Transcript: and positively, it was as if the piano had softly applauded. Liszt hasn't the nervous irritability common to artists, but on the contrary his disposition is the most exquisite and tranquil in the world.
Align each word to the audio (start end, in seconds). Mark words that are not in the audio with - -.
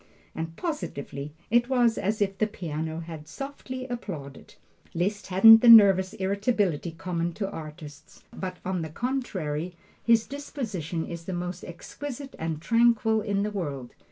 and 0.33 0.55
positively, 0.55 1.31
it 1.51 1.69
was 1.69 1.95
as 1.95 2.23
if 2.23 2.35
the 2.39 2.47
piano 2.47 3.01
had 3.01 3.27
softly 3.27 3.85
applauded. 3.85 4.55
Liszt 4.95 5.27
hasn't 5.27 5.61
the 5.61 5.69
nervous 5.69 6.13
irritability 6.13 6.89
common 6.89 7.33
to 7.33 7.47
artists, 7.47 8.23
but 8.33 8.57
on 8.65 8.81
the 8.81 8.89
contrary 8.89 9.75
his 10.03 10.25
disposition 10.25 11.05
is 11.05 11.25
the 11.25 11.33
most 11.33 11.63
exquisite 11.63 12.33
and 12.39 12.59
tranquil 12.63 13.21
in 13.21 13.43
the 13.43 13.51
world. 13.51 13.93